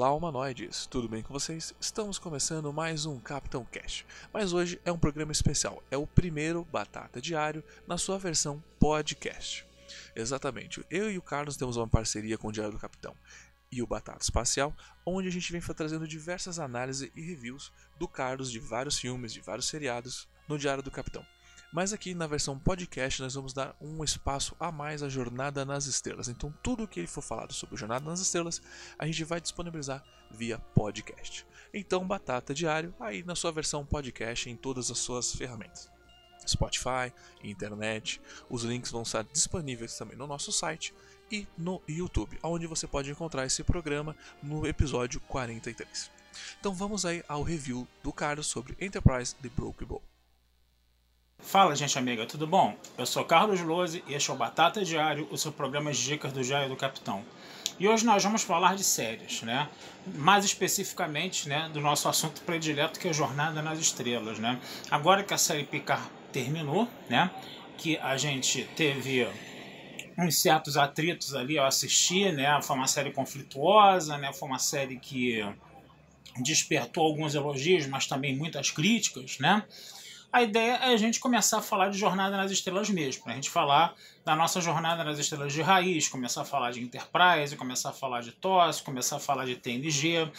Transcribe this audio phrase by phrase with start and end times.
[0.00, 0.86] Olá, humanoides!
[0.86, 1.74] Tudo bem com vocês?
[1.78, 5.82] Estamos começando mais um Capitão Cash, mas hoje é um programa especial.
[5.90, 9.66] É o primeiro Batata Diário na sua versão podcast.
[10.16, 13.14] Exatamente, eu e o Carlos temos uma parceria com o Diário do Capitão
[13.70, 14.74] e o Batata Espacial,
[15.04, 19.42] onde a gente vem trazendo diversas análises e reviews do Carlos de vários filmes, de
[19.42, 21.26] vários seriados no Diário do Capitão.
[21.72, 25.86] Mas aqui na versão podcast nós vamos dar um espaço a mais à Jornada nas
[25.86, 26.28] Estrelas.
[26.28, 28.60] Então tudo o que for falado sobre Jornada nas Estrelas,
[28.98, 31.46] a gente vai disponibilizar via podcast.
[31.72, 35.88] Então Batata Diário aí na sua versão podcast em todas as suas ferramentas.
[36.44, 37.12] Spotify,
[37.44, 40.92] internet, os links vão estar disponíveis também no nosso site
[41.30, 46.10] e no YouTube, onde você pode encontrar esse programa no episódio 43.
[46.58, 50.09] Então vamos aí ao review do Carlos sobre Enterprise The Broke Bowl.
[51.42, 52.76] Fala, gente amiga, tudo bom?
[52.96, 56.32] Eu sou Carlos Lose e este é o Batata Diário, o seu programa de dicas
[56.32, 57.24] do Diário do Capitão.
[57.78, 59.68] E hoje nós vamos falar de séries, né?
[60.14, 64.60] Mais especificamente, né, do nosso assunto predileto que é Jornada nas Estrelas, né?
[64.90, 67.30] Agora que a série Picard terminou, né?
[67.78, 69.26] Que a gente teve
[70.18, 72.60] uns certos atritos ali ao assistir, né?
[72.62, 74.32] Foi uma série conflituosa, né?
[74.32, 75.42] Foi uma série que
[76.36, 79.64] despertou alguns elogios, mas também muitas críticas, né?
[80.32, 83.50] A ideia é a gente começar a falar de Jornada nas Estrelas mesmo, a gente
[83.50, 87.92] falar da nossa Jornada nas Estrelas de raiz, começar a falar de Enterprise, começar a
[87.92, 90.30] falar de TOS, começar a falar de TNG,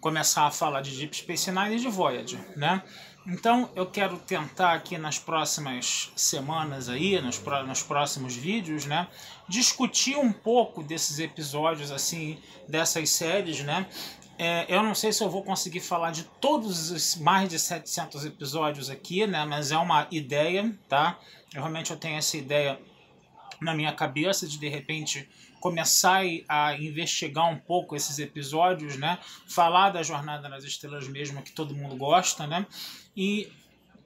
[0.00, 2.82] começar a falar de Deep Space Nine e de Voyager, né?
[3.26, 9.06] Então eu quero tentar aqui nas próximas semanas aí, nos, nos próximos vídeos, né,
[9.46, 13.86] discutir um pouco desses episódios assim, dessas séries, né,
[14.38, 18.24] é, eu não sei se eu vou conseguir falar de todos os mais de 700
[18.24, 19.44] episódios aqui, né?
[19.44, 21.18] Mas é uma ideia, tá?
[21.52, 22.80] Eu realmente eu tenho essa ideia
[23.60, 25.28] na minha cabeça de de repente
[25.60, 29.18] começar a investigar um pouco esses episódios, né?
[29.48, 32.64] Falar da jornada nas estrelas mesmo que todo mundo gosta, né?
[33.16, 33.50] E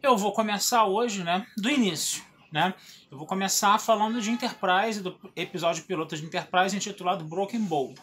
[0.03, 1.47] eu vou começar hoje, né?
[1.58, 2.72] Do início, né?
[3.10, 7.94] Eu vou começar falando de Enterprise, do episódio piloto de Enterprise intitulado Broken Bowl.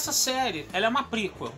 [0.00, 1.52] Essa série, ela é uma prequel.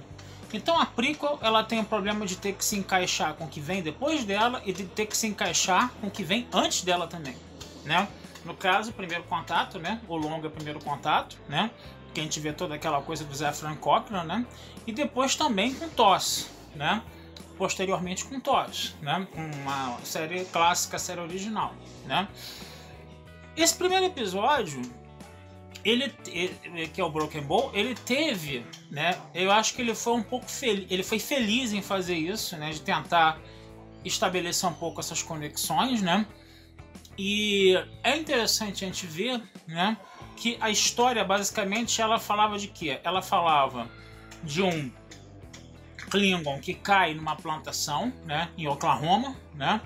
[0.52, 3.60] Então a prequel, ela tem o problema de ter que se encaixar com o que
[3.60, 7.06] vem depois dela e de ter que se encaixar com o que vem antes dela
[7.06, 7.36] também,
[7.84, 8.08] né?
[8.44, 10.00] No caso, primeiro contato, né?
[10.08, 11.70] O longa primeiro contato, né?
[12.12, 14.46] Que a gente vê toda aquela coisa do Zefran Cochrane, né?
[14.88, 17.00] E depois também com TOS, né?
[17.56, 19.24] Posteriormente com TOS, né?
[19.36, 21.72] Uma série clássica, série original,
[22.06, 22.26] né?
[23.56, 24.82] Esse primeiro episódio,
[25.84, 29.20] ele, ele, que é o Broken Bowl, ele teve, né?
[29.34, 32.70] Eu acho que ele foi um pouco feliz, ele foi feliz em fazer isso, né?
[32.70, 33.40] De tentar
[34.04, 36.26] estabelecer um pouco essas conexões, né?
[37.18, 39.96] E é interessante a gente ver, né?
[40.36, 43.00] Que a história basicamente ela falava de quê?
[43.02, 43.90] Ela falava
[44.42, 44.90] de um
[46.10, 48.50] Klingon que cai numa plantação, né?
[48.56, 49.80] Em Oklahoma, né?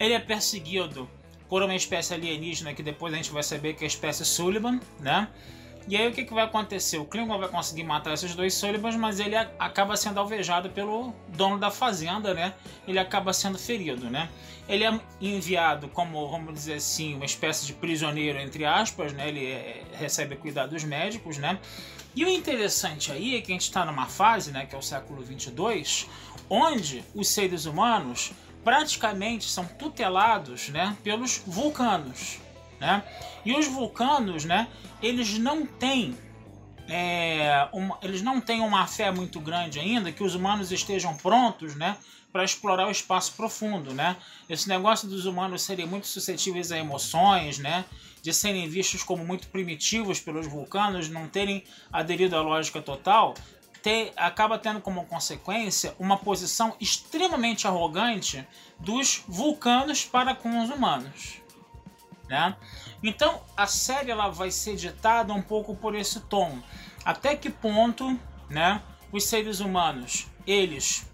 [0.00, 1.08] Ele é perseguido
[1.54, 4.80] por uma espécie alienígena que depois a gente vai saber que é a espécie Sullivan,
[4.98, 5.28] né?
[5.86, 6.98] E aí o que, que vai acontecer?
[6.98, 11.56] O Klingon vai conseguir matar esses dois Sullivans, mas ele acaba sendo alvejado pelo dono
[11.56, 12.54] da fazenda, né?
[12.88, 14.28] Ele acaba sendo ferido, né?
[14.68, 19.28] Ele é enviado como, vamos dizer assim, uma espécie de prisioneiro, entre aspas, né?
[19.28, 21.60] Ele é, recebe cuidados médicos, né?
[22.16, 24.82] E o interessante aí é que a gente está numa fase, né, que é o
[24.82, 26.08] século 22,
[26.50, 28.32] onde os seres humanos
[28.64, 32.38] praticamente são tutelados né, pelos vulcanos.
[32.80, 33.04] Né?
[33.44, 34.66] E os vulcanos, né,
[35.02, 36.16] eles não têm
[36.88, 41.74] é, uma, eles não têm uma fé muito grande ainda que os humanos estejam prontos,
[41.74, 41.96] né,
[42.32, 44.16] para explorar o espaço profundo, né?
[44.48, 47.84] Esse negócio dos humanos serem muito suscetíveis a emoções, né,
[48.20, 53.34] de serem vistos como muito primitivos pelos vulcanos, não terem aderido à lógica total,
[54.16, 58.46] acaba tendo como consequência uma posição extremamente arrogante
[58.78, 61.42] dos vulcanos para com os humanos.
[62.28, 62.56] Né?
[63.02, 66.58] Então a série ela vai ser ditada um pouco por esse tom.
[67.04, 68.80] Até que ponto né,
[69.12, 71.06] os seres humanos eles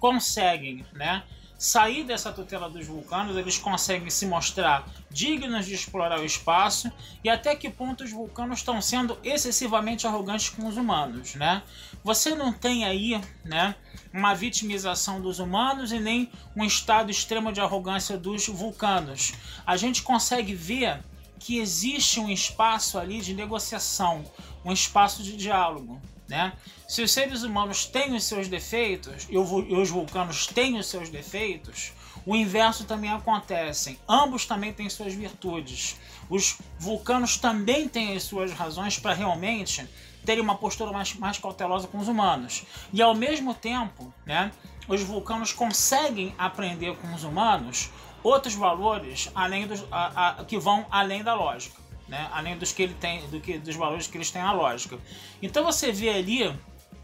[0.00, 1.22] conseguem né,
[1.58, 6.90] sair dessa tutela dos vulcanos, eles conseguem se mostrar dignos de explorar o espaço
[7.22, 11.62] e até que ponto os vulcanos estão sendo excessivamente arrogantes com os humanos, né?
[12.02, 13.74] Você não tem aí, né,
[14.12, 19.32] uma vitimização dos humanos e nem um estado extremo de arrogância dos vulcanos.
[19.66, 21.02] A gente consegue ver
[21.38, 24.24] que existe um espaço ali de negociação,
[24.64, 26.52] um espaço de diálogo, né?
[26.88, 31.92] Se os seres humanos têm os seus defeitos e os vulcanos têm os seus defeitos,
[32.26, 33.98] O inverso também acontece.
[34.08, 35.96] Ambos também têm suas virtudes.
[36.30, 39.86] Os vulcanos também têm as suas razões para realmente
[40.24, 42.64] terem uma postura mais, mais cautelosa com os humanos.
[42.92, 44.50] E ao mesmo tempo, né,
[44.88, 47.90] os vulcanos conseguem aprender com os humanos
[48.22, 51.78] outros valores além dos, a, a, que vão além da lógica,
[52.08, 52.28] né?
[52.32, 54.98] além dos que ele tem, do que, dos valores que eles têm na lógica.
[55.42, 56.54] Então você vê ali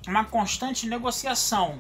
[0.07, 1.79] uma constante negociação.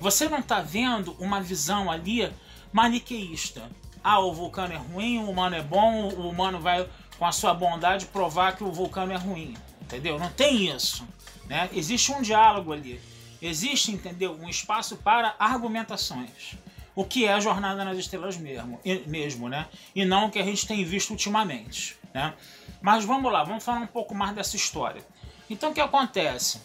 [0.00, 2.30] Você não está vendo uma visão ali
[2.72, 3.70] maniqueísta.
[4.02, 6.88] Ah, o vulcano é ruim, o humano é bom, o humano vai
[7.18, 9.54] com a sua bondade provar que o vulcano é ruim.
[9.82, 10.18] Entendeu?
[10.18, 11.06] Não tem isso.
[11.46, 11.68] Né?
[11.72, 13.00] Existe um diálogo ali.
[13.42, 14.38] Existe, entendeu?
[14.40, 16.56] Um espaço para argumentações.
[16.94, 19.66] O que é a Jornada nas Estrelas mesmo, mesmo né?
[19.94, 22.34] E não o que a gente tem visto ultimamente, né?
[22.82, 25.02] Mas vamos lá, vamos falar um pouco mais dessa história.
[25.48, 26.60] Então o que acontece?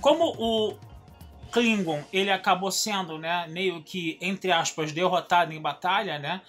[0.00, 0.76] Como o
[1.50, 6.40] Klingon ele acabou sendo, né, meio que entre aspas derrotado em batalha, né?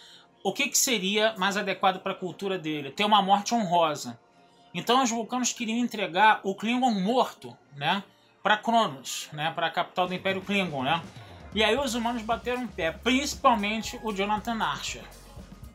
[0.43, 2.91] O que, que seria mais adequado para a cultura dele?
[2.91, 4.19] Ter uma morte honrosa.
[4.73, 8.03] Então os vulcanos queriam entregar o Klingon morto, né,
[8.41, 11.01] para Cronos, né, para a capital do Império Klingon, né?
[11.53, 15.03] E aí os humanos bateram o pé, principalmente o Jonathan Archer,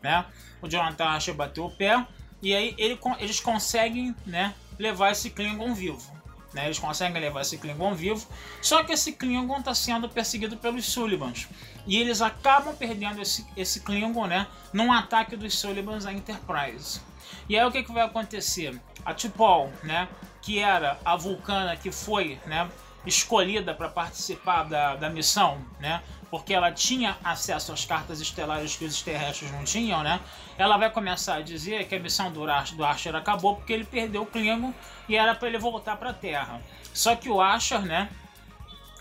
[0.02, 0.24] né?
[0.62, 2.06] O Jonathan Archer bateu o pé
[2.42, 6.16] e aí ele, eles conseguem, né, levar esse Klingon vivo.
[6.54, 8.26] Né, eles conseguem levar esse Klingon vivo,
[8.62, 11.46] só que esse Klingon está sendo perseguido pelos Sullivans.
[11.86, 17.00] E eles acabam perdendo esse, esse Klingon né, num ataque dos Sullivans à Enterprise.
[17.48, 18.80] E aí o que, que vai acontecer?
[19.04, 20.08] A T'Pol, né,
[20.40, 22.68] que era a vulcana que foi né,
[23.06, 28.84] escolhida para participar da, da missão, né, porque ela tinha acesso às cartas estelares que
[28.84, 30.20] os terrestres não tinham, né?
[30.58, 33.84] Ela vai começar a dizer que a missão do Archer, do Archer acabou porque ele
[33.84, 34.74] perdeu o Klingon
[35.08, 36.60] e era para ele voltar para a Terra.
[36.92, 38.08] Só que o Archer, né,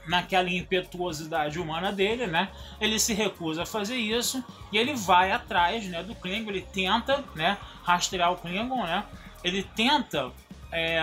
[0.07, 2.49] naquela impetuosidade humana dele, né?
[2.79, 7.23] Ele se recusa a fazer isso e ele vai atrás, né, do Klingon, ele tenta,
[7.33, 9.03] né, rastrear o Klingon, né?
[9.43, 10.31] Ele tenta
[10.71, 10.99] é,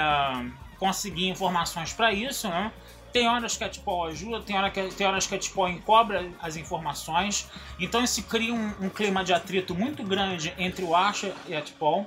[0.78, 2.72] conseguir informações para isso, né?
[3.12, 6.30] Tem horas que a Tipol ajuda, tem, hora que, tem horas que a Tipol encobra
[6.40, 7.50] as informações.
[7.78, 11.60] Então isso cria um, um, clima de atrito muito grande entre o Asher e a
[11.60, 12.06] Tipol,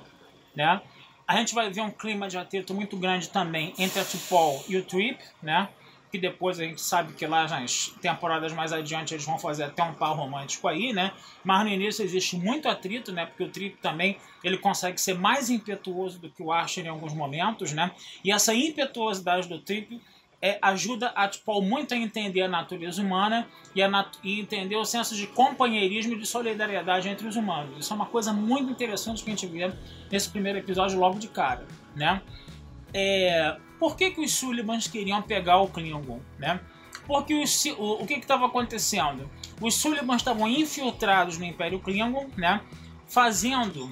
[0.56, 0.82] né?
[1.28, 4.78] A gente vai ver um clima de atrito muito grande também entre a Tipol e
[4.78, 5.70] o Trip, né?
[6.16, 9.84] que depois a gente sabe que lá nas temporadas mais adiante eles vão fazer até
[9.84, 11.12] um par romântico aí, né?
[11.44, 13.26] Mas no início existe muito atrito, né?
[13.26, 17.14] Porque o Trip também ele consegue ser mais impetuoso do que o Archer em alguns
[17.14, 17.92] momentos, né?
[18.24, 20.02] E essa impetuosidade do Trip
[20.46, 24.76] é, ajuda a tipo, muito a entender a natureza humana e, a nat e entender
[24.76, 27.80] o senso de companheirismo e de solidariedade entre os humanos.
[27.80, 29.74] Isso é uma coisa muito interessante que a gente vê
[30.12, 31.66] nesse primeiro episódio logo de cara,
[31.96, 32.22] né?
[32.94, 36.60] É, por que, que os Sullivans queriam pegar o Klingon, né?
[37.08, 39.28] Porque os, o, o que estava acontecendo?
[39.60, 42.62] Os Sullivans estavam infiltrados no Império Klingon, né?
[43.08, 43.90] Fazendo,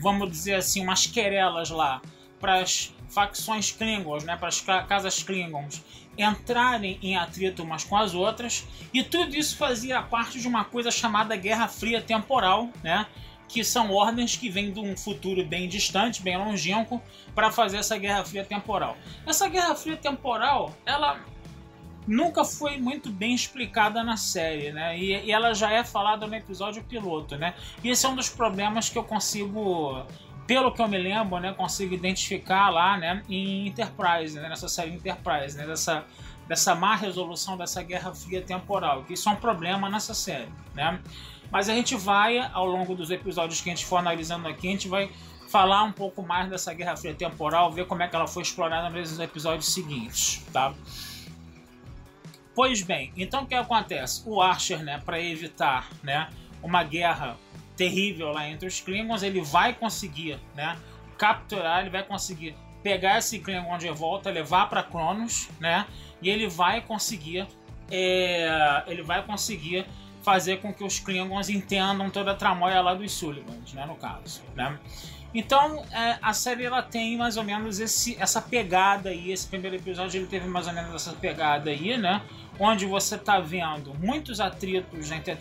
[0.00, 2.00] vamos dizer assim, umas querelas lá
[2.40, 4.36] para as facções Klingons, né?
[4.36, 5.82] Para as casas Klingons
[6.16, 8.66] entrarem em atrito umas com as outras.
[8.92, 13.06] E tudo isso fazia parte de uma coisa chamada Guerra Fria Temporal, né?
[13.48, 17.02] que são ordens que vêm de um futuro bem distante, bem longínquo,
[17.34, 18.96] para fazer essa Guerra Fria temporal.
[19.26, 21.18] Essa Guerra Fria temporal, ela
[22.06, 24.98] nunca foi muito bem explicada na série, né?
[24.98, 27.54] E, e, ela já é falada no episódio piloto, né?
[27.82, 30.04] E esse é um dos problemas que eu consigo,
[30.48, 34.92] pelo que eu me lembro, né, consigo identificar lá, né, em Enterprise, né, nessa série
[34.94, 36.04] Enterprise, né, dessa
[36.48, 40.98] dessa má resolução dessa Guerra Fria temporal, que isso é um problema nessa série, né?
[41.50, 44.70] Mas a gente vai, ao longo dos episódios que a gente for analisando aqui, a
[44.70, 45.10] gente vai
[45.50, 48.88] falar um pouco mais dessa Guerra Fria temporal, ver como é que ela foi explorada
[48.88, 50.72] nos episódios seguintes, tá?
[52.54, 54.22] Pois bem, então o que acontece?
[54.24, 56.30] O Archer, né, para evitar, né,
[56.62, 57.36] uma guerra
[57.78, 60.76] terrível lá entre os Klingons, ele vai conseguir, né,
[61.16, 65.86] capturar, ele vai conseguir pegar esse Klingon de volta, levar para Cronos, né,
[66.20, 67.46] e ele vai conseguir,
[67.90, 69.86] é, ele vai conseguir
[70.22, 74.42] fazer com que os Klingons entendam toda a tramóia lá dos Sullivans, né, no caso,
[74.54, 74.76] né?
[75.34, 79.76] Então, é, a série ela tem mais ou menos esse, essa pegada aí, esse primeiro
[79.76, 82.22] episódio ele teve mais ou menos essa pegada aí, né?
[82.58, 85.36] Onde você tá vendo muitos atritos entre a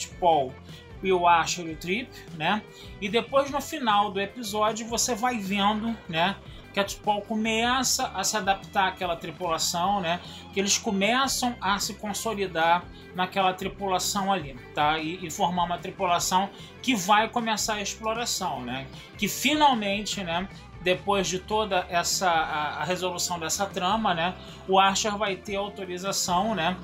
[1.04, 2.62] o Asher e o Trip, né?
[3.02, 6.36] E depois no final do episódio você vai vendo, né?
[6.78, 10.20] que a T'Pol começa a se adaptar àquela tripulação, né?
[10.54, 12.86] Que eles começam a se consolidar
[13.16, 15.00] naquela tripulação ali, tá?
[15.00, 16.52] E, e, formar uma tripulação
[16.84, 18.86] que vai começar a exploração, né?
[19.18, 20.48] Que finalmente, né?
[20.82, 24.36] Depois de toda essa a, a resolução dessa trama, né?
[24.68, 26.78] O Archer vai ter autorização, né?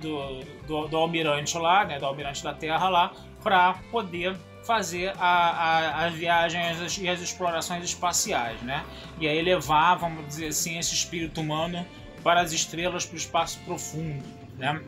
[0.00, 3.12] Do, do, do, almirante lá, né, do almirante da Terra lá,
[3.42, 8.84] para poder fazer a, a, as viagens e as explorações espaciais, né?
[9.20, 11.86] E aí levar, vamos dizer assim, esse espírito humano
[12.22, 14.24] para as estrelas, para o espaço profundo,
[14.56, 14.82] né?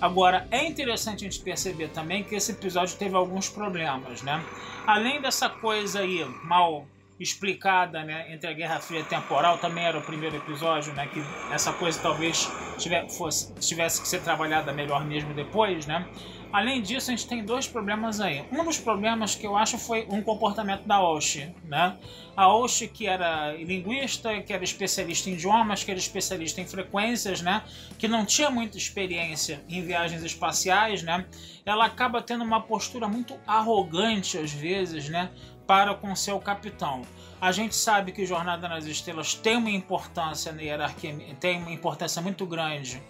[0.00, 4.44] Agora, é interessante a gente perceber também que esse episódio teve alguns problemas, né?
[4.86, 6.86] Além dessa coisa aí mal
[7.18, 11.72] explicada, né, entre a Guerra Fria temporal, também era o primeiro episódio, né, que essa
[11.72, 16.06] coisa talvez tivesse, fosse, tivesse que ser trabalhada melhor mesmo depois, né?
[16.52, 18.44] Além disso, a gente tem dois problemas aí.
[18.52, 21.96] Um dos problemas que eu acho foi um comportamento da Oshi, né?
[22.36, 27.42] A Oshi, que era linguista, que era especialista em idiomas, que era especialista em frequências,
[27.42, 27.62] né?
[27.98, 31.26] Que não tinha muita experiência em viagens espaciais, né?
[31.64, 35.30] Ela acaba tendo uma postura muito arrogante às vezes, né?
[35.66, 37.02] Para com seu capitão.
[37.40, 42.22] A gente sabe que Jornada nas Estrelas tem uma importância na hierarquia, tem uma importância
[42.22, 43.02] muito grande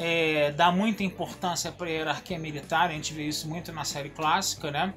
[0.00, 4.08] é, dá muita importância para a hierarquia militar, a gente vê isso muito na série
[4.08, 4.94] clássica, né?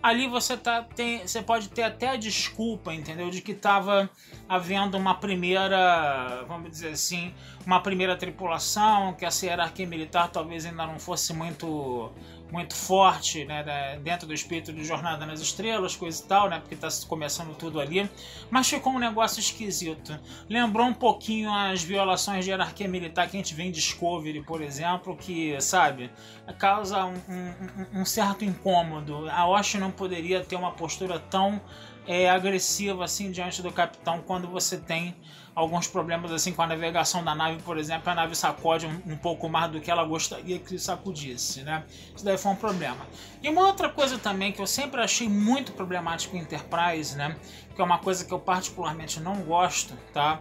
[0.00, 3.30] Ali você, tá, tem, você pode ter até a desculpa, entendeu?
[3.30, 4.08] De que estava
[4.48, 7.34] havendo uma primeira, vamos dizer assim,
[7.66, 12.12] uma primeira tripulação, que essa hierarquia militar talvez ainda não fosse muito
[12.54, 16.76] muito forte né, dentro do espírito de Jornada nas Estrelas, coisa e tal, né, porque
[16.76, 18.08] está começando tudo ali,
[18.48, 20.16] mas ficou um negócio esquisito.
[20.48, 24.62] Lembrou um pouquinho as violações de hierarquia militar que a gente vê em Discovery, por
[24.62, 26.12] exemplo, que, sabe,
[26.56, 29.28] causa um, um, um certo incômodo.
[29.30, 31.60] A Osh não poderia ter uma postura tão
[32.06, 35.16] é, agressiva assim diante do capitão quando você tem
[35.54, 39.16] alguns problemas assim com a navegação da nave, por exemplo, a nave sacode um, um,
[39.16, 41.84] pouco mais do que ela gostaria que sacudisse, né?
[42.14, 43.06] Isso daí foi um problema.
[43.42, 47.36] E uma outra coisa também que eu sempre achei muito problemático em Enterprise, né?
[47.74, 50.40] Que é uma coisa que eu particularmente não gosto, tá?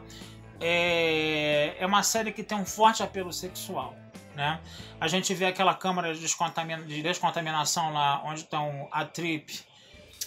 [0.59, 3.95] É, é uma série que tem um forte apelo sexual.
[4.35, 4.59] Né?
[4.99, 6.21] A gente vê aquela câmara de,
[6.87, 9.63] de descontaminação lá onde estão a Trip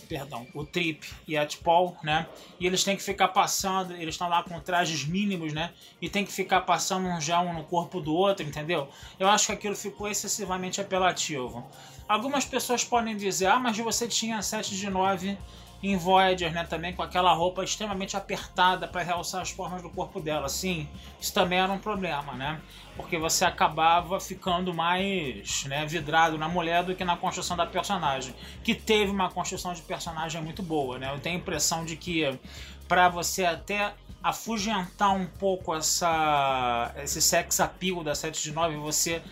[0.06, 2.26] perdão, o Trip e a T'Pol, né?
[2.58, 5.72] E eles têm que ficar passando, eles estão lá com trajes mínimos, né?
[6.00, 8.88] E tem que ficar passando um já um no corpo do outro, entendeu?
[9.18, 11.66] Eu acho que aquilo ficou excessivamente apelativo.
[12.08, 15.36] Algumas pessoas podem dizer, ah, mas você tinha 7 de 9
[15.82, 20.20] em Voyager, né, também com aquela roupa extremamente apertada para realçar as formas do corpo
[20.20, 20.48] dela.
[20.48, 20.88] Sim,
[21.20, 22.60] isso também era um problema, né?
[22.96, 28.34] Porque você acabava ficando mais né, vidrado na mulher do que na construção da personagem,
[28.64, 31.12] que teve uma construção de personagem muito boa, né?
[31.12, 32.38] Eu tenho a impressão de que
[32.88, 33.92] para você até
[34.22, 39.22] afugentar um pouco essa esse sex appeal da 7 de 9, você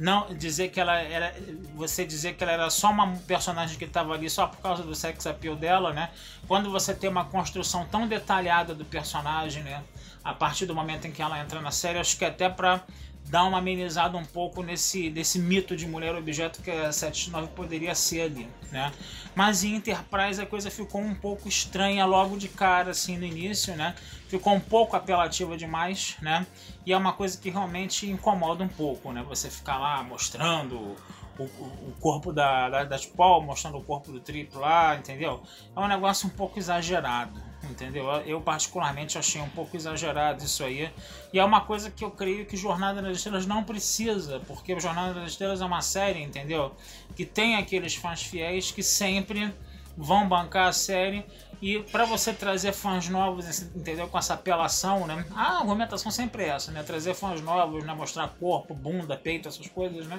[0.00, 1.34] não dizer que ela era
[1.74, 4.94] você dizer que ela era só uma personagem que estava ali só por causa do
[4.94, 6.08] sex appeal dela, né?
[6.48, 9.84] Quando você tem uma construção tão detalhada do personagem, né?
[10.24, 12.82] A partir do momento em que ela entra na série, acho que até para
[13.30, 17.94] dar uma amenizada um pouco nesse desse mito de mulher objeto que a 79 poderia
[17.94, 18.92] ser ali, né?
[19.34, 23.76] Mas em Enterprise a coisa ficou um pouco estranha logo de cara assim no início,
[23.76, 23.94] né?
[24.28, 26.44] Ficou um pouco apelativa demais, né?
[26.84, 29.24] E é uma coisa que realmente incomoda um pouco, né?
[29.28, 30.96] Você ficar lá mostrando
[31.42, 35.42] o, o, corpo da, da, Paul, mostrando o corpo do triplo lá, entendeu?
[35.74, 38.06] É um negócio um pouco exagerado, entendeu?
[38.26, 40.90] Eu particularmente achei um pouco exagerado isso aí.
[41.32, 45.14] E é uma coisa que eu creio que Jornada das Estrelas não precisa, porque Jornada
[45.14, 46.72] das Estrelas é uma série, entendeu?
[47.16, 49.52] Que tem aqueles fãs fiéis que sempre
[49.96, 51.24] vão bancar a série
[51.62, 54.08] e para você trazer fãs novos, entendeu?
[54.08, 55.26] Com essa apelação, né?
[55.34, 56.82] A argumentação sempre é essa, né?
[56.82, 57.92] Trazer fãs novos, né?
[57.92, 60.18] Mostrar corpo, bunda, peito, essas coisas, né?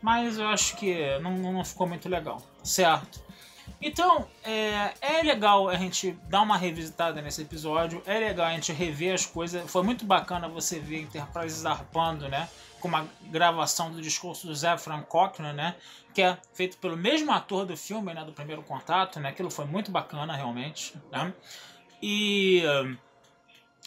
[0.00, 3.20] Mas eu acho que não, não ficou muito legal, certo?
[3.80, 8.72] Então, é, é legal a gente dar uma revisitada nesse episódio, é legal a gente
[8.72, 9.70] rever as coisas.
[9.70, 12.48] Foi muito bacana você ver Enterprise zarpando, né?
[12.80, 15.76] Com uma gravação do discurso do Zé Frank Cochran, né?
[16.12, 18.24] Que é feito pelo mesmo ator do filme, né?
[18.24, 19.28] Do primeiro contato, né?
[19.28, 21.32] Aquilo foi muito bacana, realmente, né?
[22.02, 22.62] E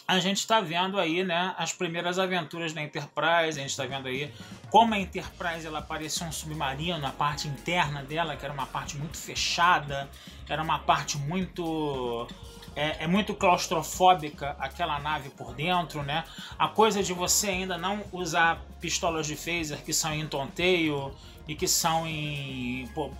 [0.06, 4.08] a gente está vendo aí, né, as primeiras aventuras da Enterprise, a gente está vendo
[4.08, 4.32] aí
[4.70, 8.96] como a Enterprise ela parecia um submarino, a parte interna dela, que era uma parte
[8.96, 10.08] muito fechada,
[10.48, 12.26] era uma parte muito
[12.74, 16.24] é, é, muito claustrofóbica aquela nave por dentro, né?
[16.58, 21.14] A coisa de você ainda não usar pistolas de phaser que são em tonteio
[21.46, 23.10] e que são em pô,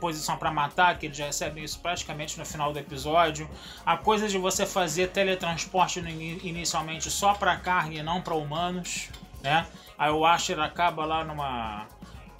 [0.00, 3.48] posição para matar, que eles recebem isso praticamente no final do episódio.
[3.84, 9.08] A coisa de você fazer teletransporte inicialmente só para carne e não para humanos,
[9.42, 9.66] né?
[9.98, 11.86] Aí o Asher acaba lá numa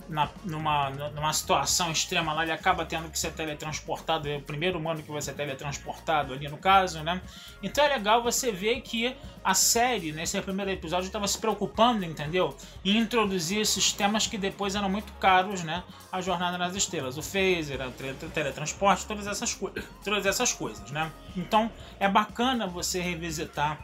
[0.09, 4.79] na, numa, numa situação extrema lá, ele acaba tendo que ser teletransportado, é o primeiro
[4.79, 7.21] humano que vai ser teletransportado ali no caso, né?
[7.63, 12.57] Então é legal você ver que a série, nesse primeiro episódio, estava se preocupando, entendeu?
[12.85, 15.83] Em introduzir esses temas que depois eram muito caros, né?
[16.11, 19.59] A Jornada nas Estrelas, o phaser, o teletransporte, todas essas,
[20.05, 21.11] todas essas coisas, né?
[21.37, 23.79] Então é bacana você revisitar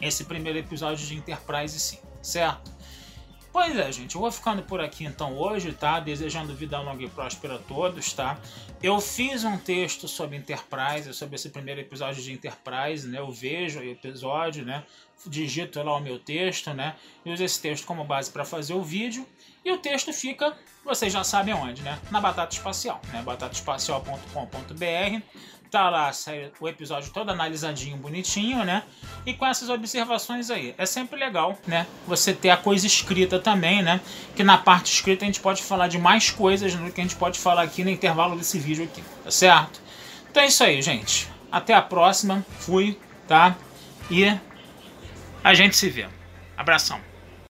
[0.00, 2.75] esse primeiro episódio de Enterprise sim, certo?
[3.56, 5.98] Pois é, gente, eu vou ficando por aqui então hoje, tá?
[5.98, 8.38] Desejando vida longa e próspera a todos, tá?
[8.82, 13.18] Eu fiz um texto sobre Enterprise, sobre esse primeiro episódio de Enterprise, né?
[13.18, 14.84] Eu vejo o episódio, né?
[15.24, 16.96] Digito lá o meu texto, né?
[17.24, 19.26] E uso esse texto como base para fazer o vídeo.
[19.64, 21.98] E o texto fica, vocês já sabem onde, né?
[22.10, 23.22] Na Batata Espacial, né?
[23.22, 25.22] batataespacial.com.br
[25.70, 26.10] Tá lá
[26.60, 28.82] o episódio todo analisadinho, bonitinho, né?
[29.24, 30.74] E com essas observações aí.
[30.78, 31.86] É sempre legal, né?
[32.06, 34.00] Você ter a coisa escrita também, né?
[34.34, 37.16] Que na parte escrita a gente pode falar de mais coisas do que a gente
[37.16, 39.80] pode falar aqui no intervalo desse vídeo aqui, tá certo?
[40.30, 41.28] Então é isso aí, gente.
[41.50, 42.44] Até a próxima.
[42.58, 43.56] Fui, tá?
[44.10, 44.32] E
[45.42, 46.06] a gente se vê.
[46.56, 47.05] Abração.